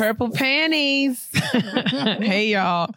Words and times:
Purple 0.00 0.30
panties. 0.30 1.28
hey, 1.52 2.52
y'all. 2.52 2.90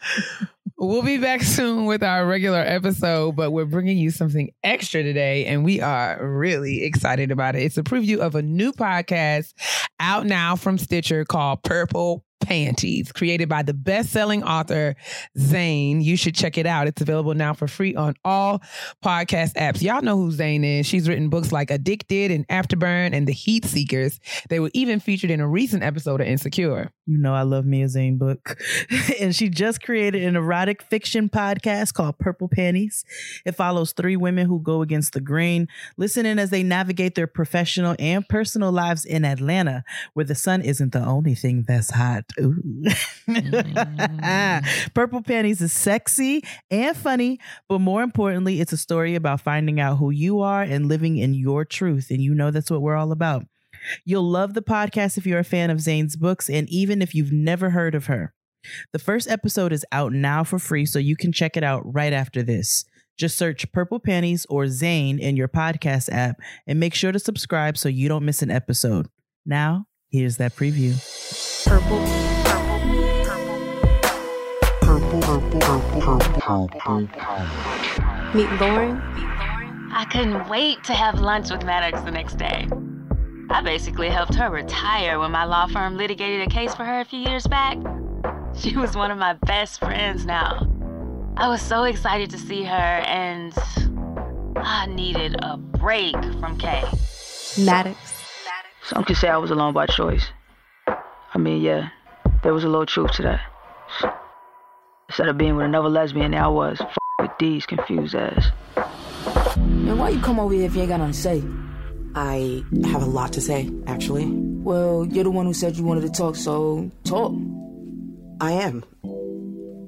We'll 0.78 1.02
be 1.02 1.18
back 1.18 1.42
soon 1.42 1.86
with 1.86 2.02
our 2.02 2.26
regular 2.26 2.62
episode, 2.62 3.36
but 3.36 3.52
we're 3.52 3.66
bringing 3.66 3.98
you 3.98 4.10
something 4.10 4.54
extra 4.64 5.04
today, 5.04 5.46
and 5.48 5.66
we 5.66 5.82
are 5.82 6.26
really 6.26 6.86
excited 6.86 7.30
about 7.30 7.58
it. 7.58 7.64
It's 7.64 7.78
a 7.78 7.84
preview 7.84 8.20
of 8.20 8.36
a 8.36 8.42
new 8.42 8.72
podcast 8.72 9.54
out 10.00 10.26
now 10.26 10.56
from 10.56 10.78
Stitcher 10.78 11.26
called 11.26 11.62
Purple 11.64 12.24
Panties, 12.44 13.12
created 13.12 13.50
by 13.50 13.64
the 13.64 13.74
best-selling 13.74 14.44
author 14.44 14.96
Zane. 15.38 16.02
You 16.02 16.18
should 16.18 16.36
check 16.36 16.58
it 16.58 16.66
out. 16.66 16.88
It's 16.88 17.02
available 17.02 17.34
now 17.34 17.54
for 17.54 17.68
free 17.68 17.96
on 17.96 18.16
all 18.24 18.62
podcast 19.04 19.54
apps. 19.54 19.82
Y'all 19.82 20.02
know 20.02 20.18
who 20.18 20.32
Zane 20.32 20.64
is. 20.64 20.86
She's 20.86 21.10
written 21.10 21.30
books 21.30 21.52
like 21.52 21.72
Addicted 21.72 22.32
and 22.32 22.48
Afterburn 22.48 23.14
and 23.14 23.28
The 23.28 23.34
Heat 23.34 23.66
Seekers. 23.66 24.20
They 24.50 24.60
were 24.60 24.72
even 24.74 25.00
featured 25.00 25.32
in 25.32 25.40
a 25.40 25.48
recent 25.48 25.84
episode 25.84 26.22
of 26.22 26.28
Insecure. 26.28 26.92
You 27.06 27.18
know, 27.18 27.34
I 27.34 27.42
love 27.42 27.66
me 27.66 27.84
a 27.84 27.90
Zane 27.90 28.18
book. 28.18 28.58
and 29.20 29.36
she 29.36 29.50
just 29.50 29.84
created 29.84 30.24
an 30.24 30.38
erotic 30.38 30.82
fiction 30.82 31.28
podcast 31.28 31.94
called 31.94 32.18
Purple 32.18 32.48
Panties. 32.48 33.04
It 33.46 33.56
follows 33.56 33.92
three 33.92 34.16
women 34.16 34.48
who 34.48 34.62
go 34.62 34.82
against 34.82 35.12
the 35.12 35.20
grain, 35.20 35.68
listening 35.98 36.40
as 36.40 36.50
they 36.50 36.64
navigate 36.64 37.16
their 37.16 37.28
professional 37.28 37.96
and 38.00 38.28
personal 38.28 38.72
lives 38.72 39.04
in 39.04 39.26
Atlanta, 39.26 39.84
where 40.14 40.26
the 40.26 40.36
sun 40.36 40.62
isn't 40.62 40.94
the 40.94 41.04
only 41.04 41.36
thing 41.36 41.66
that's 41.68 41.90
hot. 41.92 42.24
Ooh. 42.40 42.56
Mm. 43.28 44.64
Purple 44.94 45.22
Panties 45.22 45.62
is 45.62 45.74
sexy 45.74 46.42
and 46.72 46.96
funny, 46.96 47.40
but 47.68 47.80
more 47.80 48.02
importantly, 48.02 48.62
it's 48.62 48.72
a 48.72 48.78
story 48.78 49.16
about 49.16 49.42
finding 49.42 49.80
out 49.82 49.98
who 49.98 50.10
you 50.10 50.40
are 50.40 50.62
and 50.62 50.88
living 50.88 51.18
in 51.18 51.34
your 51.34 51.66
truth. 51.66 52.08
And 52.12 52.22
you 52.22 52.34
know 52.34 52.50
that's 52.50 52.72
what 52.72 52.82
we're 52.82 52.96
all 52.96 53.12
about. 53.12 53.46
You'll 54.06 54.30
love 54.30 54.54
the 54.54 54.62
podcast 54.62 55.18
if 55.18 55.26
you're 55.26 55.40
a 55.40 55.44
fan 55.44 55.70
of 55.70 55.82
Zane's 55.82 56.16
books 56.16 56.50
and 56.50 56.70
even 56.70 57.02
if 57.02 57.14
you've 57.14 57.32
never 57.32 57.72
heard 57.72 57.96
of 57.96 58.06
her. 58.08 58.34
The 58.92 59.00
first 59.00 59.30
episode 59.30 59.74
is 59.74 59.86
out 59.92 60.14
now 60.14 60.44
for 60.44 60.60
free, 60.60 60.86
so 60.86 61.00
you 61.00 61.16
can 61.16 61.32
check 61.32 61.58
it 61.58 61.64
out 61.64 61.82
right 61.86 62.14
after 62.14 62.42
this. 62.44 62.86
Just 63.18 63.38
search 63.38 63.72
Purple 63.72 64.00
Panties 64.00 64.46
or 64.50 64.68
Zane 64.68 65.20
in 65.20 65.36
your 65.36 65.48
podcast 65.48 66.12
app 66.12 66.38
and 66.66 66.80
make 66.80 66.96
sure 66.96 67.12
to 67.12 67.20
subscribe 67.20 67.78
so 67.78 67.90
you 67.90 68.08
don't 68.08 68.26
miss 68.26 68.42
an 68.42 68.50
episode. 68.50 69.08
Now, 69.46 69.86
here's 70.10 70.38
that 70.38 70.56
preview. 70.56 70.94
Purple. 71.66 72.00
Meet 78.34 78.50
Loren. 78.60 79.00
I 79.92 80.06
couldn't 80.10 80.50
wait 80.50 80.84
to 80.86 80.94
have 80.94 81.20
lunch 81.20 81.52
with 81.52 81.64
Maddox 81.64 82.02
the 82.04 82.12
next 82.12 82.38
day. 82.40 82.68
I 83.50 83.62
basically 83.62 84.10
helped 84.10 84.36
her 84.36 84.50
retire 84.50 85.20
when 85.20 85.32
my 85.32 85.44
law 85.46 85.68
firm 85.68 85.98
litigated 85.98 86.48
a 86.48 86.50
case 86.50 86.74
for 86.74 86.84
her 86.84 87.02
a 87.02 87.06
few 87.06 87.20
years 87.20 87.46
back. 87.48 87.78
She 88.56 88.76
was 88.78 88.96
one 88.96 89.12
of 89.12 89.18
my 89.18 89.34
best 89.34 89.80
friends 89.80 90.26
now. 90.26 90.68
I 91.38 91.48
was 91.48 91.62
so 91.62 91.84
excited 91.84 92.30
to 92.32 92.38
see 92.38 92.64
her, 92.64 92.74
and 92.74 93.54
I 94.56 94.86
needed 94.88 95.36
a 95.42 95.58
break 95.58 96.16
from 96.40 96.58
Kay. 96.58 96.84
Maddox. 97.58 97.66
Maddox. 97.66 97.98
Some 98.84 99.04
could 99.04 99.18
say 99.18 99.28
I 99.28 99.38
was 99.38 99.52
alone 99.52 99.74
by 99.74 99.88
choice. 99.88 100.26
I 100.88 101.38
mean, 101.38 101.62
yeah, 101.62 101.90
there 102.44 102.54
was 102.54 102.64
a 102.64 102.70
little 102.70 102.86
truth 102.86 103.12
to 103.14 103.24
that. 103.24 103.42
Instead 105.10 105.28
of 105.28 105.38
being 105.38 105.56
with 105.56 105.66
another 105.66 105.90
lesbian, 105.90 106.32
there 106.32 106.44
I 106.44 106.48
was, 106.48 106.80
f- 106.80 106.98
with 107.20 107.32
these 107.40 107.66
confused 107.66 108.16
ass. 108.16 108.52
Man, 109.58 109.98
why 109.98 110.10
you 110.10 110.20
come 110.20 110.40
over 110.40 110.54
here 110.54 110.66
if 110.66 110.76
you 110.76 110.82
ain't 110.82 110.90
got 110.90 110.98
nothing 110.98 111.14
to 111.14 111.20
say? 111.20 111.44
I 112.16 112.64
have 112.86 113.02
a 113.02 113.08
lot 113.08 113.34
to 113.34 113.42
say, 113.42 113.70
actually. 113.88 114.26
Well, 114.28 115.06
you're 115.06 115.24
the 115.24 115.32
one 115.32 115.46
who 115.46 115.54
said 115.54 115.76
you 115.76 115.84
wanted 115.84 116.02
to 116.02 116.10
talk, 116.10 116.36
so 116.36 116.92
talk. 117.04 117.34
I 118.40 118.52
am. 118.52 118.84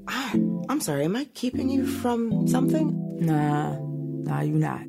Ah, 0.07 0.33
I'm 0.69 0.81
sorry, 0.81 1.05
am 1.05 1.15
I 1.15 1.25
keeping 1.33 1.69
you 1.69 1.85
from 1.85 2.47
something? 2.47 3.19
Nah, 3.19 3.77
nah, 3.79 4.41
you're 4.41 4.57
not. 4.57 4.81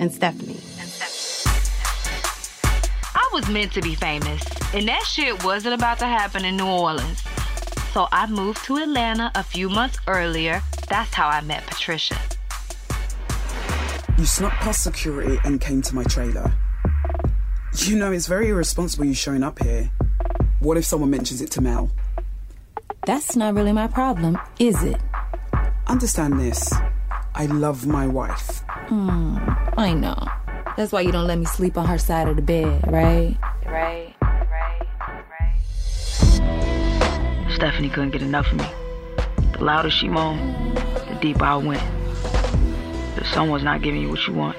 And 0.00 0.12
Stephanie. 0.12 0.60
I 3.14 3.30
was 3.32 3.48
meant 3.48 3.72
to 3.72 3.80
be 3.80 3.94
famous, 3.94 4.42
and 4.74 4.86
that 4.88 5.02
shit 5.04 5.42
wasn't 5.42 5.74
about 5.74 5.98
to 6.00 6.06
happen 6.06 6.44
in 6.44 6.56
New 6.56 6.66
Orleans. 6.66 7.22
So 7.92 8.06
I 8.12 8.26
moved 8.26 8.64
to 8.66 8.76
Atlanta 8.76 9.32
a 9.34 9.42
few 9.42 9.68
months 9.68 9.98
earlier. 10.06 10.62
That's 10.88 11.14
how 11.14 11.28
I 11.28 11.40
met 11.40 11.66
Patricia. 11.66 12.18
You 14.18 14.26
snuck 14.26 14.52
past 14.54 14.82
security 14.82 15.38
and 15.44 15.60
came 15.60 15.80
to 15.82 15.94
my 15.94 16.02
trailer. 16.02 16.52
You 17.76 17.96
know, 17.96 18.10
it's 18.10 18.26
very 18.26 18.48
irresponsible 18.48 19.04
you 19.04 19.14
showing 19.14 19.44
up 19.44 19.62
here. 19.62 19.92
What 20.58 20.76
if 20.76 20.84
someone 20.84 21.10
mentions 21.10 21.40
it 21.40 21.52
to 21.52 21.60
Mel? 21.60 21.88
That's 23.06 23.36
not 23.36 23.54
really 23.54 23.70
my 23.70 23.86
problem, 23.86 24.36
is 24.58 24.82
it? 24.82 25.00
Understand 25.86 26.40
this. 26.40 26.74
I 27.36 27.46
love 27.46 27.86
my 27.86 28.08
wife. 28.08 28.64
Hmm, 28.88 29.38
I 29.76 29.94
know. 29.94 30.26
That's 30.76 30.90
why 30.90 31.02
you 31.02 31.12
don't 31.12 31.28
let 31.28 31.38
me 31.38 31.44
sleep 31.44 31.78
on 31.78 31.86
her 31.86 31.98
side 31.98 32.26
of 32.26 32.34
the 32.34 32.42
bed, 32.42 32.90
right? 32.90 33.36
Right. 33.66 34.16
Right, 34.20 34.82
right. 36.40 37.52
Stephanie 37.54 37.88
couldn't 37.88 38.10
get 38.10 38.22
enough 38.22 38.50
of 38.50 38.58
me. 38.58 38.66
The 39.52 39.62
louder 39.62 39.90
she 39.90 40.08
moaned, 40.08 40.76
the 40.76 41.16
deeper 41.20 41.44
I 41.44 41.54
went. 41.54 41.97
If 43.18 43.26
someone's 43.34 43.64
not 43.64 43.82
giving 43.82 44.00
you 44.00 44.10
what 44.10 44.24
you 44.28 44.32
want, 44.32 44.56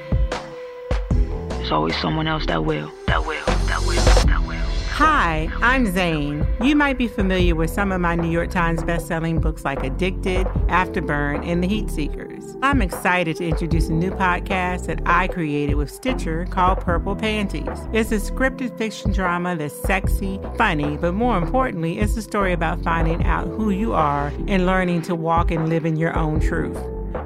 there's 1.51 1.71
always 1.71 1.95
someone 2.01 2.27
else 2.27 2.45
that 2.47 2.65
will, 2.65 2.91
that 3.07 3.25
will, 3.25 3.45
that 3.45 3.81
will, 3.85 3.95
that 3.95 4.41
will. 4.45 4.57
Hi, 4.89 5.49
I'm 5.61 5.89
Zane. 5.93 6.45
You 6.61 6.75
might 6.75 6.97
be 6.97 7.07
familiar 7.07 7.55
with 7.55 7.69
some 7.69 7.93
of 7.93 8.01
my 8.01 8.15
New 8.15 8.29
York 8.29 8.49
Times 8.49 8.83
bestselling 8.83 9.39
books 9.39 9.63
like 9.63 9.81
Addicted, 9.81 10.45
Afterburn, 10.67 11.47
and 11.47 11.63
The 11.63 11.69
Heat 11.69 11.89
Seekers. 11.89 12.57
I'm 12.61 12.81
excited 12.81 13.37
to 13.37 13.47
introduce 13.47 13.87
a 13.87 13.93
new 13.93 14.11
podcast 14.11 14.87
that 14.87 14.99
I 15.05 15.29
created 15.29 15.75
with 15.75 15.89
Stitcher 15.89 16.45
called 16.47 16.81
Purple 16.81 17.15
Panties. 17.15 17.87
It's 17.93 18.11
a 18.11 18.15
scripted 18.15 18.77
fiction 18.77 19.13
drama 19.13 19.55
that's 19.55 19.73
sexy, 19.73 20.37
funny, 20.57 20.97
but 20.97 21.13
more 21.13 21.37
importantly, 21.37 21.99
it's 21.99 22.17
a 22.17 22.21
story 22.21 22.51
about 22.51 22.83
finding 22.83 23.23
out 23.23 23.47
who 23.47 23.69
you 23.69 23.93
are 23.93 24.33
and 24.49 24.65
learning 24.65 25.03
to 25.03 25.15
walk 25.15 25.49
and 25.49 25.69
live 25.69 25.85
in 25.85 25.95
your 25.95 26.13
own 26.17 26.41
truth. 26.41 26.77